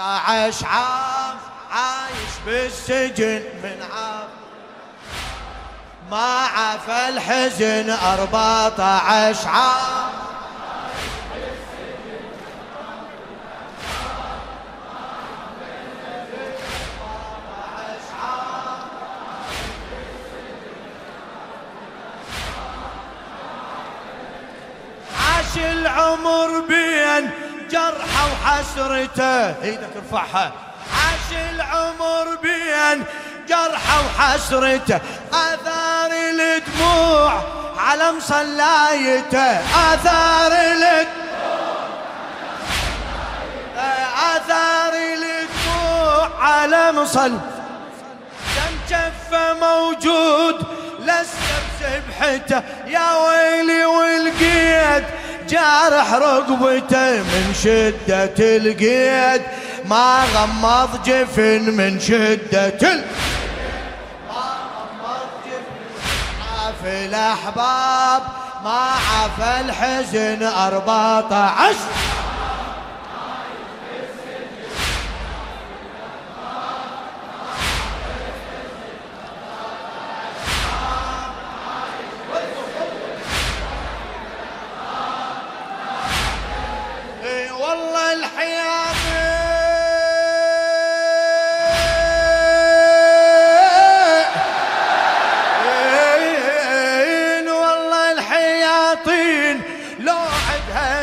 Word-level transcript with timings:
14 0.00 0.66
عام 0.66 1.36
عايش 1.70 2.32
بالسجن 2.46 3.42
من 3.62 3.82
عام 3.92 4.28
ما 6.10 6.46
عفى 6.56 7.08
الحزن 7.08 7.90
14 7.90 9.48
عام 9.48 10.10
عاش 25.18 25.58
العمر 25.58 26.60
بين 26.60 26.79
جرحه 28.00 28.26
وحسرته. 28.32 29.62
إيدك 29.62 29.96
ارفعها 29.96 30.52
عاش 30.94 31.28
العمر 31.54 32.36
بين 32.42 33.04
جرحه 33.48 34.00
وحسرته. 34.06 35.00
آثار 35.32 36.10
الدموع 36.10 37.32
على 37.78 38.12
مصلايته. 38.12 39.58
آثار 39.92 40.52
الدموع. 40.52 41.10
آثار 44.36 44.92
الدموع 44.94 46.28
على 46.40 46.92
مصل 46.92 47.30
دم 48.56 48.74
جفه 48.88 49.54
موجود 49.54 50.66
لسه 51.00 51.54
بسبحته. 51.80 52.62
يا 52.86 53.16
ويلي 53.16 53.84
والقيد 53.84 55.04
جارح 55.50 56.12
رقبته 56.12 57.22
من 57.22 57.54
شدة 57.54 58.38
القيد. 58.38 59.42
ما 59.84 60.24
غمض 60.34 61.02
جفن 61.04 61.70
من 61.70 62.00
شدة 62.00 62.92
ال... 62.92 63.04
عاف 66.50 66.82
الأحباب. 66.84 68.22
ما 68.64 68.90
عفى 69.12 69.60
الحزن 69.60 70.42
أربعة 70.42 71.34
عشر. 71.34 72.09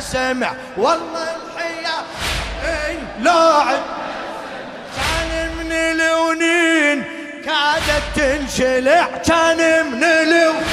سمع. 0.00 0.52
والله 0.76 1.28
الحياطين 1.36 3.08
لو 3.20 3.32
عد. 3.32 3.80
كان 4.96 5.50
من 5.56 5.72
الونين 5.72 7.04
كادت 7.44 8.02
تنشلع. 8.16 9.06
كان 9.26 9.86
من 9.92 10.04
الونين 10.04 10.66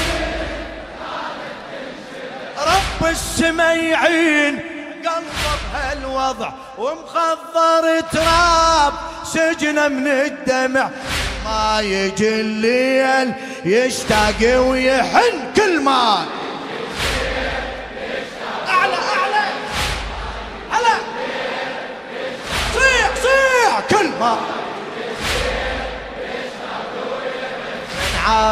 رب 2.57 3.09
السما 3.09 3.73
يعين 3.73 4.59
قلبه 5.05 5.53
بهالوضع 5.73 6.51
ومخضر 6.77 8.01
تراب. 8.11 8.93
سجنه 9.25 9.87
من 9.87 10.07
الدمع. 10.07 10.89
ما 11.45 11.81
يجي 11.81 12.41
الليل 12.41 13.33
يشتاق 13.65 14.59
ويحن 14.59 15.53
كل 15.55 15.79
ما 15.79 16.25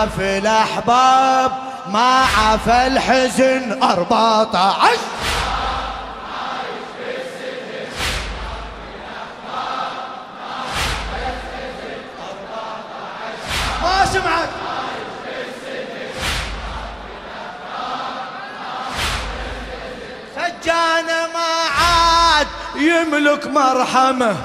عافي 0.01 0.37
الأحباب 0.37 1.51
ما 1.87 2.25
عفى 2.37 2.87
الحزن 2.87 3.83
أربعة 3.83 4.57
عشر. 4.57 5.01
ما 13.83 14.05
سمعت؟ 14.05 14.49
ما 21.33 21.53
عاد 21.79 22.47
يملك 22.75 23.47
مرحمة. 23.47 24.35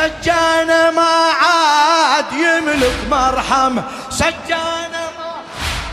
سجانة 0.00 0.90
ما 0.90 1.30
عاد 1.42 2.32
يملك 2.32 2.96
مرحمة 3.10 3.82
سجانة 4.10 5.04
ما 5.18 5.32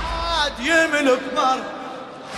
عاد 0.08 0.60
يملك 0.60 1.20
مرحمة 1.36 1.64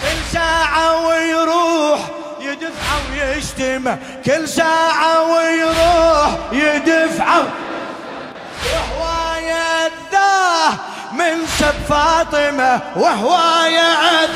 كل 0.01 0.33
ساعة 0.33 1.07
ويروح 1.07 1.99
يدفع 2.39 2.95
ويشتمه 3.11 3.97
كل 4.25 4.49
ساعة 4.49 5.21
ويروح 5.31 6.29
يدفع. 6.51 7.35
وهو 8.65 9.35
يذاه 9.39 10.73
من 11.11 11.45
سب 11.59 11.73
فاطمة 11.89 12.81
وهو 12.95 13.37
يعد 13.65 14.29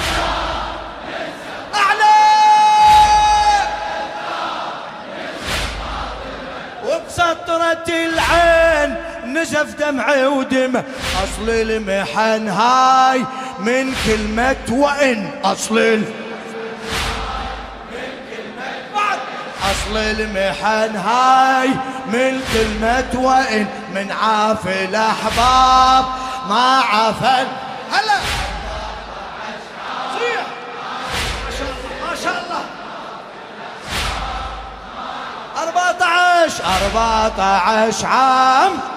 نزف 9.44 9.76
دمعي 9.76 10.26
ودمه 10.26 10.84
أصل 11.24 11.50
المحن 11.50 12.48
هاي 12.48 13.26
من 13.60 13.96
كلمة 14.06 14.66
وإن. 14.70 15.30
أصل 15.44 15.78
ال... 15.78 16.04
أصل 19.64 19.98
المحن 19.98 20.96
هاي 20.96 21.68
من 22.08 22.42
كلمة 22.54 23.12
وإن. 23.16 23.68
من 23.96 24.12
عافي 24.12 24.86
الأحباب 24.86 26.06
ما 26.50 26.80
عفن 26.80 27.48
هلا! 27.92 28.20
صيح 30.20 30.46
ما 31.46 31.52
شاء 31.58 31.68
الله 31.68 32.10
ما 32.10 32.16
شاء 32.24 32.44
الله! 32.44 32.64
أربعة 35.64 36.08
عشر! 36.08 36.64
أربعة 36.86 37.42
عشر 37.42 38.08
عام! 38.08 38.93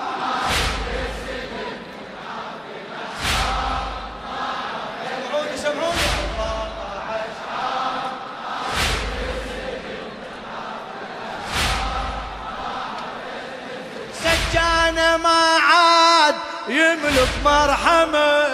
سجانة 14.52 15.16
ما 15.16 15.58
عاد 15.58 16.34
يملك 16.68 17.28
مرحمة. 17.44 18.46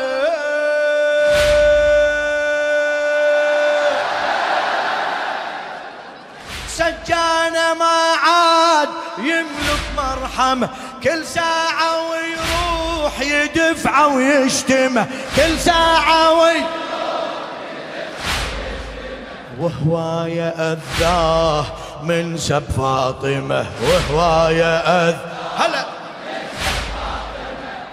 سجانة 6.68 7.74
ما 7.74 8.14
عاد 8.24 8.88
يملك 9.18 9.82
مرحمة. 9.96 10.68
كل 11.02 11.26
ساعة 11.26 12.10
ويروح 12.10 13.20
يدفع 13.20 14.06
ويشتمه 14.06 15.06
كل 15.36 15.58
ساعة 15.58 16.32
وي 16.32 16.62
وهو 19.58 20.24
يأذاه 20.24 21.64
من 22.02 22.38
سب 22.38 22.62
فاطمة. 22.76 23.66
وهو 23.82 24.48
يأذ 24.48 25.14
هلا 25.14 25.31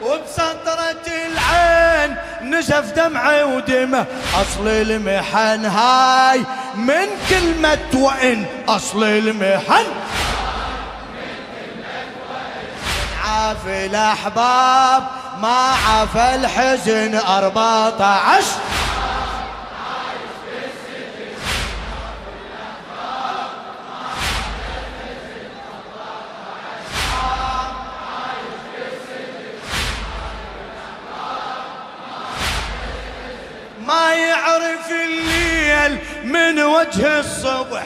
وبسطرة 0.09 1.05
العين 1.07 2.15
نزف 2.41 2.93
دمعي 2.93 3.43
ودمه. 3.43 4.05
أصل 4.41 4.67
المحن 4.67 5.65
هاي 5.65 6.43
من 6.75 7.07
كلمة 7.29 7.89
وإن. 7.93 8.45
أصل 8.67 9.03
المحن 9.03 9.85
عافي 13.25 13.85
الأحباب 13.85 15.03
ما 15.41 15.73
عفى 15.89 16.35
الحزن. 16.35 17.15
أربعة 17.15 18.03
عشر 18.03 18.59
ما 33.89 34.13
يعرف 34.13 34.91
الليل 34.91 35.97
من 36.23 36.59
وجه 36.61 37.19
الصبح. 37.19 37.83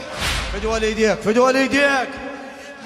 فد 0.53 0.65
والديك 0.65 1.19
فد 1.19 1.37
والديك 1.37 2.09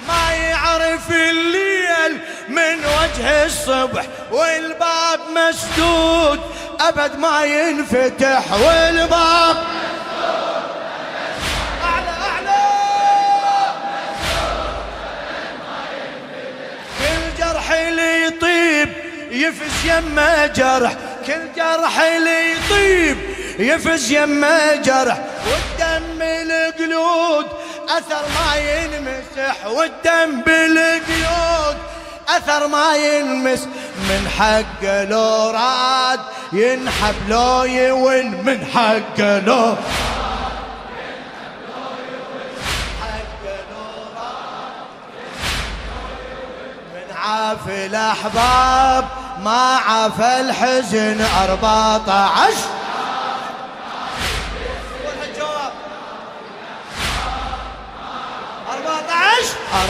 ما 0.08 0.32
يعرف 0.32 1.10
الليل 1.10 2.20
من 2.48 2.78
وجه 2.78 3.44
الصبح. 3.46 4.04
والباب 4.30 5.20
مسدود 5.34 6.40
أبد 6.80 7.18
ما 7.18 7.44
ينفتح. 7.44 8.52
والباب 8.52 9.56
كل 16.98 17.38
جرح 17.38 17.70
اللي 17.70 18.24
يطيب 18.24 18.92
يفز 19.30 19.84
يمه 19.84 20.46
جرح. 20.46 20.92
كل 21.28 21.52
جرح 21.56 22.00
اللي 22.00 22.52
يطيب 22.52 23.18
يفز 23.58 24.12
يمه 24.12 24.74
جرح. 24.74 25.18
والدم 25.46 26.22
القلود 26.22 27.46
أثر 27.88 28.22
ما 28.34 28.56
ينمسح. 28.56 29.66
والدم 29.66 30.40
بالقيود 30.40 31.76
أثر 32.28 32.66
ما 32.66 32.96
ينمس. 32.96 33.68
من 33.96 34.28
حقه 34.38 35.04
لو 35.04 35.50
راد 35.50 36.20
ينحب 36.52 37.14
لو 37.28 37.64
يون 37.64 38.26
من 38.26 38.66
حقه 38.74 39.38
لو 39.38 39.76
عافي 47.16 47.86
الأحباب 47.86 49.08
ما 49.44 49.76
عافى 49.76 50.40
الحزن 50.40 51.20
14 51.20 52.54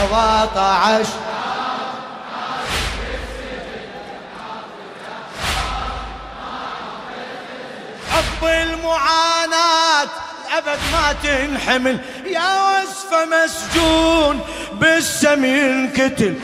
أربعة 0.00 0.58
عشر. 0.58 1.18
عقب 8.12 8.44
المعاناة 8.44 10.08
أبد 10.58 10.78
ما 10.92 11.12
تنحمل. 11.22 11.98
يا 12.26 12.80
وصفة 12.82 13.24
مسجون 13.24 14.40
بالسم 14.72 15.44
ينكتل 15.44 16.34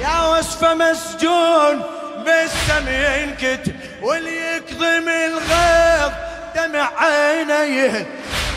يا 0.00 0.26
وصفة 0.26 0.74
مسجون 0.74 1.82
بالسم 2.24 2.88
ينكتل 2.88 3.72
واللي 4.02 4.56
يكظم 4.56 5.08
الغيظ 5.08 6.12
دمع 6.54 6.90
عينه 6.98 7.54
يهل 7.54 8.06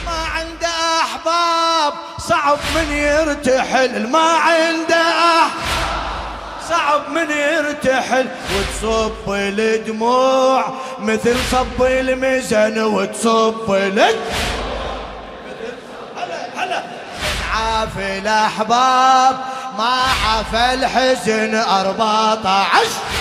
ما 0.05 0.25
عنده 0.35 0.67
أحباب 1.01 1.93
صعب 2.29 2.57
من 2.75 2.91
يرتحل. 2.91 4.07
ما 4.07 4.19
عنده 4.19 4.95
أحباب 4.95 5.51
صعب 6.69 7.09
من 7.09 7.31
يرتحل. 7.31 8.27
وتصب 8.55 9.33
الدموع 9.33 10.73
مثل 10.99 11.35
صب 11.51 11.83
الميزان 11.83 12.83
وتصب 12.83 13.71
هلا 16.57 16.83
عافي 17.53 18.17
الأحباب 18.17 19.39
ما 19.77 19.99
عافى 20.25 20.73
الحزن. 20.73 21.55
14 21.55 23.14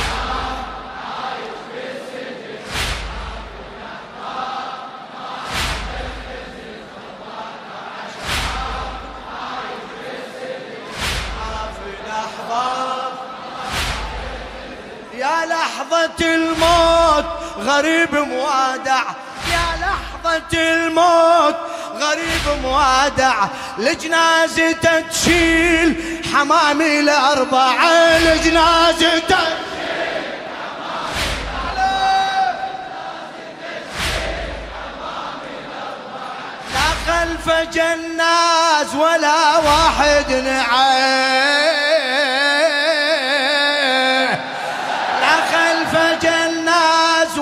يا 15.25 15.47
لحظة 15.47 16.35
الموت 16.35 17.25
غريب 17.59 18.15
موادع. 18.15 19.03
يا 19.53 19.67
لحظة 19.81 20.59
الموت 20.59 21.57
غريب 21.95 22.63
موادع. 22.63 23.35
لجنازته 23.79 25.01
تشيل 25.01 26.21
حمامي 26.35 27.01
الأربعة 27.01 28.19
لجنازته 28.19 29.37
خلف 37.07 37.51
جناز 37.73 38.95
ولا 38.95 39.59
واحد 39.59 40.33
نعيم 40.33 41.84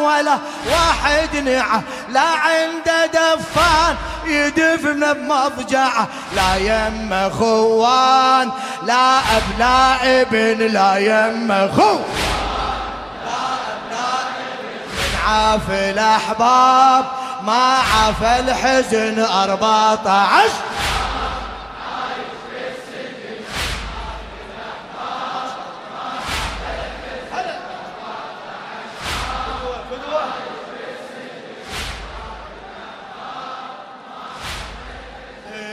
ولا 0.03 0.39
واحد 0.71 1.37
نعه 1.37 1.83
لا 2.09 2.21
عنده 2.21 3.07
دفان 3.07 3.97
يدفن 4.27 5.13
بمضجعه 5.13 6.09
لا 6.37 6.57
يم 6.57 7.31
خوان 7.39 8.51
لا 8.87 9.19
اب 9.19 9.43
لا 9.59 10.21
ابن 10.23 10.67
لا 10.67 10.97
يم 10.97 11.71
خو 11.77 11.99
عافى 15.29 15.91
الأحباب 15.91 17.05
ما 17.43 17.79
عافى 17.95 18.41
الحزن 18.41 19.25
14 19.25 20.72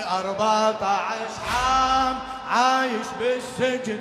14 0.09 1.27
عام 1.53 2.15
عايش 2.49 3.07
بالسجن. 3.19 3.99